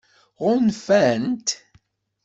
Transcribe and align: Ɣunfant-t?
Ɣunfant-t? 0.43 1.49